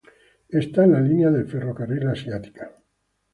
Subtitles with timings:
[0.49, 2.71] Está en la línea de ferrocarril asiática.